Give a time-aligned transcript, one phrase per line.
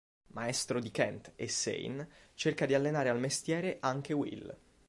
[0.29, 2.03] Maestro di Kent e Sain,
[2.33, 4.57] cerca di allenare al mestiere anche Will.